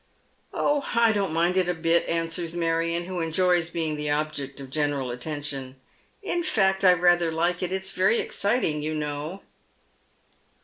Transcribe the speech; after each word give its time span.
"Oh, 0.51 0.83
I 0.95 1.11
don't 1.13 1.31
mind 1.31 1.57
it 1.57 1.69
a 1.69 1.75
bit," 1.75 2.07
answers 2.07 2.55
Marion, 2.55 3.05
who 3.05 3.19
enjoys 3.19 3.69
being 3.69 3.95
the 3.97 4.09
object 4.09 4.59
of 4.59 4.71
general 4.71 5.11
attention." 5.11 5.75
In 6.23 6.41
fact, 6.41 6.83
I 6.83 6.93
rather 6.93 7.31
like 7.31 7.61
it. 7.61 7.71
It's 7.71 7.91
very 7.91 8.19
exciting, 8.19 8.81
you 8.81 8.95
know." 8.95 9.43